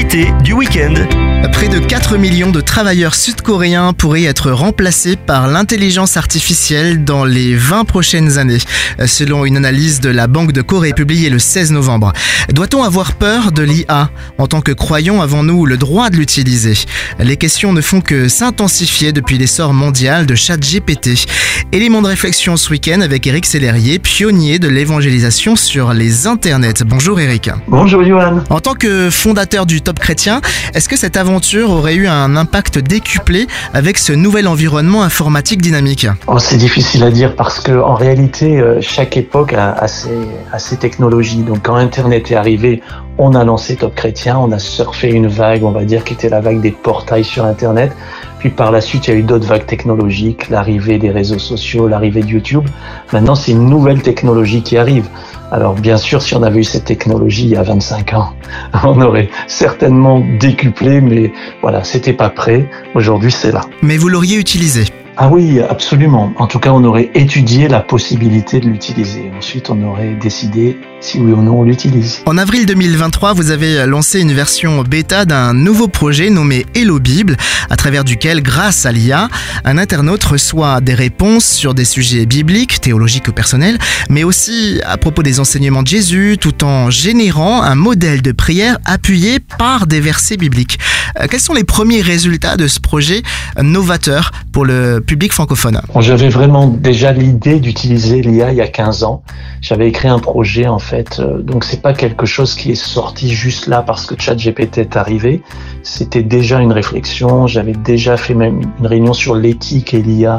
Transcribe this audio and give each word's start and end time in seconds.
Du 0.00 0.56
week-end. 0.56 1.29
Près 1.48 1.68
de 1.68 1.78
4 1.78 2.18
millions 2.18 2.50
de 2.50 2.60
travailleurs 2.60 3.14
sud-coréens 3.14 3.94
pourraient 3.94 4.24
être 4.24 4.50
remplacés 4.50 5.16
par 5.16 5.48
l'intelligence 5.48 6.18
artificielle 6.18 7.02
dans 7.02 7.24
les 7.24 7.54
20 7.54 7.84
prochaines 7.84 8.36
années, 8.36 8.58
selon 9.06 9.46
une 9.46 9.56
analyse 9.56 10.00
de 10.00 10.10
la 10.10 10.26
Banque 10.26 10.52
de 10.52 10.60
Corée 10.60 10.92
publiée 10.92 11.30
le 11.30 11.38
16 11.38 11.72
novembre. 11.72 12.12
Doit-on 12.52 12.82
avoir 12.82 13.14
peur 13.14 13.52
de 13.52 13.62
l'IA 13.62 14.10
En 14.36 14.48
tant 14.48 14.60
que 14.60 14.72
croyants, 14.72 15.22
avons-nous 15.22 15.64
le 15.64 15.78
droit 15.78 16.10
de 16.10 16.16
l'utiliser? 16.16 16.74
Les 17.18 17.38
questions 17.38 17.72
ne 17.72 17.80
font 17.80 18.02
que 18.02 18.28
s'intensifier 18.28 19.12
depuis 19.12 19.38
l'essor 19.38 19.72
mondial 19.72 20.26
de 20.26 20.34
ChatGPT. 20.34 21.26
Élément 21.72 22.02
de 22.02 22.08
réflexion 22.08 22.56
ce 22.58 22.70
week-end 22.70 23.00
avec 23.00 23.26
Eric 23.26 23.46
Sellerier, 23.46 23.98
pionnier 23.98 24.58
de 24.58 24.68
l'évangélisation 24.68 25.56
sur 25.56 25.94
les 25.94 26.26
internets. 26.26 26.82
Bonjour 26.84 27.18
Eric. 27.18 27.50
Bonjour 27.66 28.04
Johan. 28.04 28.44
En 28.50 28.60
tant 28.60 28.74
que 28.74 29.08
fondateur 29.10 29.64
du 29.64 29.80
Top 29.80 29.98
Chrétien, 29.98 30.40
est-ce 30.74 30.88
que 30.88 30.96
cette 30.96 31.16
aventure 31.16 31.29
aurait 31.36 31.94
eu 31.94 32.06
un 32.06 32.36
impact 32.36 32.78
décuplé 32.78 33.46
avec 33.74 33.98
ce 33.98 34.12
nouvel 34.12 34.48
environnement 34.48 35.02
informatique 35.02 35.62
dynamique 35.62 36.06
oh, 36.26 36.38
C'est 36.38 36.56
difficile 36.56 37.04
à 37.04 37.10
dire 37.10 37.36
parce 37.36 37.60
que 37.60 37.72
en 37.72 37.94
réalité, 37.94 38.60
euh, 38.60 38.80
chaque 38.80 39.16
époque 39.16 39.52
a, 39.52 39.86
ses, 39.88 40.10
a 40.52 40.58
ses 40.58 40.76
technologies. 40.76 41.42
Donc 41.42 41.58
quand 41.62 41.76
Internet 41.76 42.30
est 42.30 42.36
arrivé, 42.36 42.82
on 43.18 43.34
a 43.34 43.44
lancé 43.44 43.76
Top 43.76 43.94
Chrétien, 43.94 44.38
on 44.38 44.50
a 44.52 44.58
surfé 44.58 45.10
une 45.10 45.26
vague, 45.26 45.62
on 45.62 45.72
va 45.72 45.84
dire, 45.84 46.04
qui 46.04 46.14
était 46.14 46.28
la 46.28 46.40
vague 46.40 46.60
des 46.60 46.70
portails 46.70 47.24
sur 47.24 47.44
Internet. 47.44 47.92
Puis 48.38 48.48
par 48.48 48.72
la 48.72 48.80
suite, 48.80 49.08
il 49.08 49.10
y 49.10 49.14
a 49.14 49.16
eu 49.18 49.22
d'autres 49.22 49.46
vagues 49.46 49.66
technologiques, 49.66 50.48
l'arrivée 50.48 50.98
des 50.98 51.10
réseaux 51.10 51.38
sociaux, 51.38 51.86
l'arrivée 51.86 52.22
de 52.22 52.28
YouTube. 52.28 52.64
Maintenant, 53.12 53.34
c'est 53.34 53.52
une 53.52 53.68
nouvelle 53.68 54.00
technologie 54.00 54.62
qui 54.62 54.78
arrive. 54.78 55.06
Alors 55.50 55.74
bien 55.74 55.96
sûr, 55.96 56.22
si 56.22 56.34
on 56.34 56.42
avait 56.42 56.60
eu 56.60 56.64
cette 56.64 56.84
technologie 56.84 57.44
il 57.44 57.50
y 57.50 57.56
a 57.56 57.62
25 57.62 58.14
ans, 58.14 58.34
on 58.84 59.00
aurait 59.00 59.30
certainement 59.48 60.24
décuplé, 60.38 61.00
mais 61.00 61.32
voilà, 61.60 61.82
c'était 61.82 62.12
pas 62.12 62.30
prêt. 62.30 62.68
Aujourd'hui, 62.94 63.32
c'est 63.32 63.52
là. 63.52 63.62
Mais 63.82 63.96
vous 63.96 64.08
l'auriez 64.08 64.36
utilisé 64.36 64.84
ah 65.22 65.28
oui, 65.28 65.60
absolument. 65.60 66.32
En 66.38 66.46
tout 66.46 66.58
cas, 66.58 66.70
on 66.70 66.82
aurait 66.82 67.10
étudié 67.12 67.68
la 67.68 67.80
possibilité 67.80 68.58
de 68.58 68.70
l'utiliser. 68.70 69.30
Ensuite, 69.36 69.68
on 69.68 69.82
aurait 69.82 70.14
décidé 70.14 70.78
si 71.00 71.18
oui 71.18 71.32
ou 71.32 71.42
non 71.42 71.60
on 71.60 71.64
l'utilise. 71.64 72.22
En 72.26 72.38
avril 72.38 72.66
2023, 72.66 73.32
vous 73.34 73.50
avez 73.50 73.86
lancé 73.86 74.20
une 74.20 74.32
version 74.32 74.82
bêta 74.82 75.24
d'un 75.24 75.52
nouveau 75.54 75.88
projet 75.88 76.30
nommé 76.30 76.66
Hello 76.74 76.98
Bible, 76.98 77.36
à 77.68 77.76
travers 77.76 78.04
duquel, 78.04 78.42
grâce 78.42 78.86
à 78.86 78.92
l'IA, 78.92 79.28
un 79.64 79.78
internaute 79.78 80.22
reçoit 80.24 80.80
des 80.80 80.94
réponses 80.94 81.46
sur 81.46 81.74
des 81.74 81.84
sujets 81.84 82.26
bibliques, 82.26 82.80
théologiques 82.80 83.28
ou 83.28 83.32
personnels, 83.32 83.78
mais 84.08 84.24
aussi 84.24 84.80
à 84.86 84.96
propos 84.96 85.22
des 85.22 85.40
enseignements 85.40 85.82
de 85.82 85.88
Jésus, 85.88 86.36
tout 86.40 86.64
en 86.64 86.90
générant 86.90 87.62
un 87.62 87.74
modèle 87.74 88.22
de 88.22 88.32
prière 88.32 88.78
appuyé 88.84 89.38
par 89.40 89.86
des 89.86 90.00
versets 90.00 90.36
bibliques. 90.36 90.78
Euh, 91.18 91.26
quels 91.30 91.40
sont 91.40 91.54
les 91.54 91.64
premiers 91.64 92.02
résultats 92.02 92.56
de 92.56 92.68
ce 92.68 92.80
projet 92.80 93.22
novateur 93.60 94.32
pour 94.52 94.64
le 94.64 95.00
public 95.10 95.32
francophone 95.32 95.80
J'avais 95.98 96.28
vraiment 96.28 96.68
déjà 96.68 97.10
l'idée 97.10 97.58
d'utiliser 97.58 98.22
l'IA 98.22 98.52
il 98.52 98.58
y 98.58 98.60
a 98.60 98.68
15 98.68 99.02
ans. 99.02 99.24
J'avais 99.60 99.88
écrit 99.88 100.06
un 100.06 100.20
projet 100.20 100.68
en 100.68 100.78
fait, 100.78 101.18
euh, 101.18 101.42
donc 101.42 101.64
c'est 101.64 101.82
pas 101.82 101.94
quelque 101.94 102.26
chose 102.26 102.54
qui 102.54 102.70
est 102.70 102.76
sorti 102.76 103.28
juste 103.28 103.66
là 103.66 103.82
parce 103.84 104.06
que 104.06 104.14
ChatGPT 104.16 104.78
est 104.78 104.96
arrivé. 104.96 105.42
C'était 105.82 106.22
déjà 106.22 106.60
une 106.60 106.70
réflexion. 106.70 107.48
J'avais 107.48 107.72
déjà 107.72 108.16
fait 108.16 108.34
même 108.34 108.60
une 108.78 108.86
réunion 108.86 109.12
sur 109.12 109.34
l'éthique 109.34 109.94
et 109.94 110.00
l'IA 110.00 110.38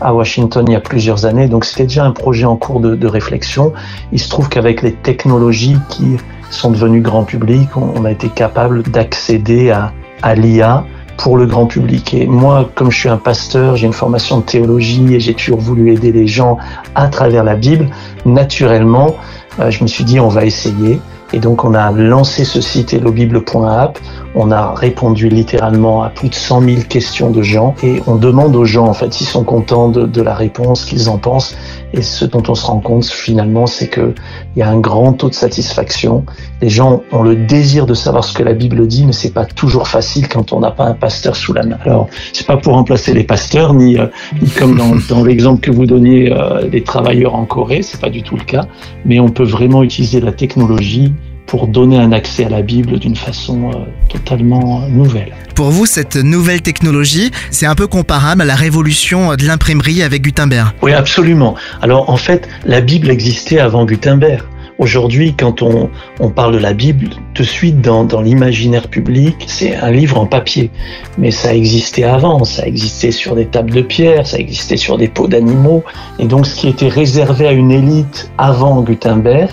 à 0.00 0.14
Washington 0.14 0.66
il 0.68 0.74
y 0.74 0.76
a 0.76 0.80
plusieurs 0.80 1.26
années. 1.26 1.48
Donc 1.48 1.64
c'était 1.64 1.86
déjà 1.86 2.04
un 2.04 2.12
projet 2.12 2.44
en 2.44 2.54
cours 2.54 2.78
de, 2.78 3.06
réflexion. 3.08 3.72
Il 4.12 4.20
se 4.20 4.28
trouve 4.28 4.48
qu'avec 4.48 4.82
les 4.82 4.92
technologies 4.92 5.78
qui 5.88 6.16
sont 6.48 6.70
devenues 6.70 7.00
grand 7.00 7.24
public, 7.24 7.76
on 7.76 8.04
a 8.04 8.12
été 8.12 8.28
capable 8.28 8.84
d'accéder 8.84 9.72
à 9.72 9.92
à 10.22 10.34
l'IA 10.34 10.86
pour 11.22 11.36
le 11.36 11.46
grand 11.46 11.66
public. 11.66 12.14
Et 12.14 12.26
moi, 12.26 12.68
comme 12.74 12.90
je 12.90 12.98
suis 12.98 13.08
un 13.08 13.16
pasteur, 13.16 13.76
j'ai 13.76 13.86
une 13.86 13.92
formation 13.92 14.38
de 14.38 14.42
théologie 14.42 15.14
et 15.14 15.20
j'ai 15.20 15.34
toujours 15.34 15.60
voulu 15.60 15.92
aider 15.92 16.10
les 16.10 16.26
gens 16.26 16.58
à 16.96 17.06
travers 17.06 17.44
la 17.44 17.54
Bible, 17.54 17.88
naturellement, 18.26 19.14
euh, 19.60 19.70
je 19.70 19.84
me 19.84 19.88
suis 19.88 20.02
dit 20.02 20.18
on 20.18 20.28
va 20.28 20.44
essayer. 20.44 21.00
Et 21.32 21.38
donc 21.38 21.64
on 21.64 21.74
a 21.74 21.92
lancé 21.92 22.44
ce 22.44 22.60
site 22.60 22.92
hellobible.app. 22.92 23.98
On 24.34 24.50
a 24.50 24.74
répondu 24.74 25.28
littéralement 25.28 26.02
à 26.02 26.10
plus 26.10 26.28
de 26.28 26.34
100 26.34 26.60
000 26.60 26.76
questions 26.88 27.30
de 27.30 27.40
gens 27.40 27.74
et 27.82 28.02
on 28.06 28.16
demande 28.16 28.56
aux 28.56 28.64
gens 28.64 28.86
en 28.86 28.92
fait 28.92 29.14
s'ils 29.14 29.26
sont 29.26 29.44
contents 29.44 29.88
de, 29.88 30.04
de 30.06 30.22
la 30.22 30.34
réponse, 30.34 30.84
qu'ils 30.84 31.08
en 31.08 31.18
pensent. 31.18 31.56
Et 31.94 32.02
ce 32.02 32.24
dont 32.24 32.42
on 32.48 32.54
se 32.54 32.66
rend 32.66 32.80
compte 32.80 33.04
finalement, 33.04 33.66
c'est 33.66 33.88
que 33.88 34.14
il 34.56 34.60
y 34.60 34.62
a 34.62 34.68
un 34.68 34.80
grand 34.80 35.12
taux 35.12 35.28
de 35.28 35.34
satisfaction. 35.34 36.24
Les 36.60 36.68
gens 36.68 37.02
ont 37.12 37.22
le 37.22 37.36
désir 37.36 37.86
de 37.86 37.94
savoir 37.94 38.24
ce 38.24 38.32
que 38.32 38.42
la 38.42 38.52
Bible 38.52 38.86
dit, 38.86 39.04
mais 39.06 39.12
c'est 39.12 39.32
pas 39.32 39.44
toujours 39.44 39.88
facile 39.88 40.28
quand 40.28 40.52
on 40.52 40.60
n'a 40.60 40.70
pas 40.70 40.84
un 40.84 40.94
pasteur 40.94 41.36
sous 41.36 41.52
la 41.52 41.64
main. 41.64 41.78
Alors 41.84 42.08
c'est 42.32 42.46
pas 42.46 42.56
pour 42.56 42.74
remplacer 42.74 43.12
les 43.14 43.24
pasteurs, 43.24 43.74
ni, 43.74 43.98
euh, 43.98 44.06
ni 44.40 44.48
comme 44.48 44.76
dans, 44.76 44.94
dans 45.08 45.24
l'exemple 45.24 45.60
que 45.60 45.70
vous 45.70 45.86
donniez 45.86 46.32
euh, 46.32 46.68
des 46.68 46.82
travailleurs 46.82 47.34
en 47.34 47.44
Corée, 47.44 47.82
c'est 47.82 48.00
pas 48.00 48.10
du 48.10 48.22
tout 48.22 48.36
le 48.36 48.44
cas. 48.44 48.66
Mais 49.04 49.20
on 49.20 49.28
peut 49.28 49.44
vraiment 49.44 49.82
utiliser 49.82 50.20
la 50.20 50.32
technologie 50.32 51.12
pour 51.52 51.66
donner 51.66 51.98
un 51.98 52.12
accès 52.12 52.46
à 52.46 52.48
la 52.48 52.62
Bible 52.62 52.98
d'une 52.98 53.14
façon 53.14 53.68
euh, 53.68 53.84
totalement 54.08 54.84
euh, 54.84 54.88
nouvelle. 54.88 55.34
Pour 55.54 55.68
vous, 55.68 55.84
cette 55.84 56.16
nouvelle 56.16 56.62
technologie, 56.62 57.30
c'est 57.50 57.66
un 57.66 57.74
peu 57.74 57.86
comparable 57.86 58.40
à 58.40 58.46
la 58.46 58.54
révolution 58.54 59.34
de 59.34 59.44
l'imprimerie 59.44 60.02
avec 60.02 60.22
Gutenberg 60.22 60.70
Oui, 60.80 60.94
absolument. 60.94 61.54
Alors 61.82 62.08
en 62.08 62.16
fait, 62.16 62.48
la 62.64 62.80
Bible 62.80 63.10
existait 63.10 63.58
avant 63.58 63.84
Gutenberg. 63.84 64.40
Aujourd'hui, 64.78 65.34
quand 65.38 65.60
on, 65.60 65.90
on, 66.20 66.30
parle 66.30 66.54
de 66.54 66.58
la 66.58 66.72
Bible, 66.72 67.10
de 67.34 67.42
suite 67.42 67.82
dans, 67.82 68.04
dans 68.04 68.22
l'imaginaire 68.22 68.88
public, 68.88 69.36
c'est 69.46 69.76
un 69.76 69.90
livre 69.90 70.18
en 70.18 70.24
papier. 70.26 70.70
Mais 71.18 71.30
ça 71.30 71.54
existait 71.54 72.04
avant, 72.04 72.44
ça 72.44 72.66
existait 72.66 73.12
sur 73.12 73.36
des 73.36 73.44
tables 73.44 73.72
de 73.72 73.82
pierre, 73.82 74.26
ça 74.26 74.38
existait 74.38 74.78
sur 74.78 74.96
des 74.96 75.08
pots 75.08 75.28
d'animaux. 75.28 75.84
Et 76.18 76.24
donc 76.24 76.46
ce 76.46 76.56
qui 76.56 76.68
était 76.68 76.88
réservé 76.88 77.46
à 77.46 77.52
une 77.52 77.70
élite 77.70 78.30
avant 78.38 78.80
Gutenberg, 78.80 79.50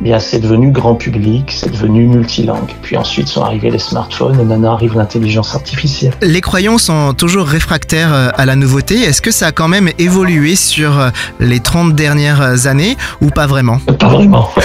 bien 0.00 0.18
c'est 0.18 0.38
devenu 0.38 0.70
grand 0.70 0.94
public, 0.94 1.52
c'est 1.52 1.70
devenu 1.70 2.06
multilingue. 2.06 2.74
Puis 2.82 2.96
ensuite 2.96 3.28
sont 3.28 3.42
arrivés 3.42 3.70
les 3.70 3.78
smartphones 3.78 4.40
et 4.40 4.44
maintenant 4.44 4.74
arrive 4.74 4.96
l'intelligence 4.96 5.54
artificielle. 5.54 6.12
Les 6.22 6.40
croyants 6.40 6.78
sont 6.78 7.14
toujours 7.14 7.46
réfractaires 7.46 8.12
euh, 8.12 8.30
à 8.34 8.46
la 8.46 8.56
nouveauté. 8.56 9.00
Est-ce 9.00 9.22
que 9.22 9.30
ça 9.30 9.48
a 9.48 9.52
quand 9.52 9.68
même 9.68 9.90
évolué 9.98 10.56
sur 10.56 10.98
euh, 10.98 11.10
les 11.40 11.60
30 11.60 11.94
dernières 11.94 12.66
années 12.66 12.96
ou 13.20 13.28
pas 13.30 13.46
vraiment? 13.46 13.78
Pas 13.98 14.08
vraiment. 14.08 14.50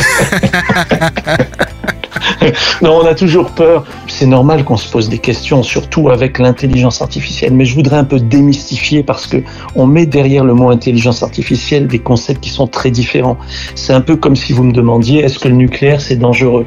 non, 2.82 2.98
on 3.02 3.06
a 3.06 3.16
toujours 3.16 3.52
peur. 3.52 3.86
C'est 4.08 4.26
normal 4.26 4.64
qu'on 4.64 4.78
se 4.78 4.90
pose 4.90 5.10
des 5.10 5.18
questions, 5.18 5.64
surtout 5.64 6.10
avec 6.10 6.40
l'intelligence 6.40 7.02
artificielle. 7.02 7.54
Mais 7.54 7.66
je 7.66 7.76
voudrais 7.76 7.98
un 7.98 8.04
peu 8.04 8.20
démystifier 8.20 9.04
parce 9.04 9.28
que 9.28 9.38
on 9.76 9.86
met 9.86 10.06
derrière 10.06 10.44
le 10.44 10.54
mot 10.54 10.70
intelligence 10.70 11.24
artificielle 11.24 11.88
des 11.88 12.00
concepts 12.00 12.42
qui 12.42 12.50
sont 12.50 12.68
très 12.68 12.92
différents. 12.92 13.38
C'est 13.76 13.94
un 13.94 14.02
peu 14.02 14.16
comme 14.16 14.36
si 14.36 14.54
vous 14.54 14.64
me 14.64 14.74
demandiez 14.74 15.20
est-ce 15.22 15.40
que 15.40 15.48
le 15.48 15.56
nucléaire 15.56 16.02
c'est 16.02 16.16
dangereux? 16.16 16.66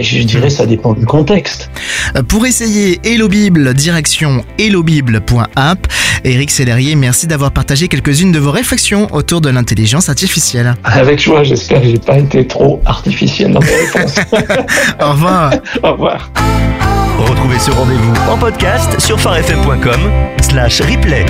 Je 0.00 0.22
dirais 0.22 0.50
ça 0.50 0.66
dépend 0.66 0.94
du 0.94 1.04
contexte. 1.04 1.70
Pour 2.28 2.46
essayer 2.46 3.00
Hello 3.04 3.28
Bible, 3.28 3.74
direction 3.74 4.42
hellobible.app. 4.58 5.86
Eric 6.24 6.50
Sellerier, 6.50 6.96
merci 6.96 7.26
d'avoir 7.26 7.50
partagé 7.50 7.88
quelques-unes 7.88 8.32
de 8.32 8.38
vos 8.38 8.50
réflexions 8.50 9.08
autour 9.12 9.42
de 9.42 9.50
l'intelligence 9.50 10.08
artificielle. 10.08 10.74
Avec 10.84 11.20
joie, 11.20 11.42
j'espère 11.42 11.82
que 11.82 11.88
j'ai 11.88 11.98
pas 11.98 12.18
été 12.18 12.46
trop 12.46 12.80
artificiel 12.86 13.52
dans 13.52 13.60
mes 13.60 13.74
réponses. 13.74 14.16
Au 15.00 15.10
revoir. 15.12 15.52
Au 15.82 15.92
revoir. 15.92 16.30
Retrouvez 17.18 17.58
ce 17.58 17.70
rendez-vous 17.70 18.12
en 18.30 18.36
podcast 18.36 18.98
sur 19.00 19.20
farfm.com 19.20 20.00
slash 20.40 20.80
replay. 20.80 21.24